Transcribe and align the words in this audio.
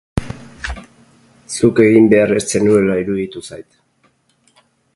Zuk 1.57 1.81
egin 1.85 2.09
behar 2.13 2.33
ez 2.39 2.43
zenuela 2.55 2.99
iruditu 3.03 3.45
zait. 3.53 3.79